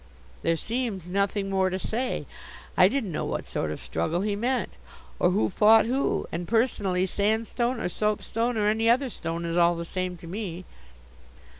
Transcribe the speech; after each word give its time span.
There 0.41 0.57
seemed 0.57 1.07
nothing 1.07 1.47
more 1.47 1.69
to 1.69 1.77
say; 1.77 2.25
I 2.75 2.87
didn't 2.87 3.11
know 3.11 3.23
what 3.25 3.45
sort 3.45 3.69
of 3.69 3.79
struggle 3.79 4.21
he 4.21 4.35
meant, 4.35 4.71
or 5.19 5.29
who 5.29 5.47
fought 5.47 5.85
who; 5.85 6.27
and 6.31 6.47
personally 6.47 7.05
sandstone 7.05 7.79
or 7.79 7.87
soapstone 7.87 8.57
or 8.57 8.67
any 8.67 8.89
other 8.89 9.11
stone 9.11 9.45
is 9.45 9.57
all 9.57 9.75
the 9.75 9.85
same 9.85 10.17
to 10.17 10.25
me. 10.25 10.65